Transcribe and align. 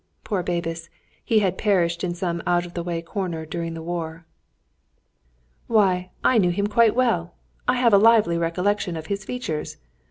Poor 0.23 0.41
Bebus! 0.41 0.89
he 1.23 1.41
had 1.41 1.59
perished 1.59 2.03
in 2.03 2.15
some 2.15 2.41
out 2.47 2.65
of 2.65 2.73
the 2.73 2.81
way 2.81 3.03
corner 3.03 3.45
during 3.45 3.75
the 3.75 3.83
war.) 3.83 4.25
"Why, 5.67 6.09
I 6.23 6.39
knew 6.39 6.49
him 6.49 6.65
quite 6.65 6.95
well! 6.95 7.35
I 7.67 7.75
have 7.75 7.93
a 7.93 7.99
lively 7.99 8.39
recollection 8.39 8.97
of 8.97 9.05
his 9.05 9.23
features. 9.23 9.77